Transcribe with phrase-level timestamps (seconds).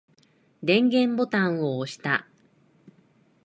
[0.63, 2.27] 電源ボタンを押した。